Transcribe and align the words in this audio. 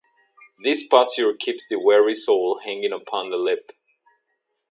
This 0.63 0.83
posture 0.83 1.35
keeps 1.35 1.67
the 1.67 1.77
weary 1.77 2.15
soul 2.15 2.61
hanging 2.63 2.91
upon 2.91 3.29
the 3.29 3.37
lip. 3.37 3.71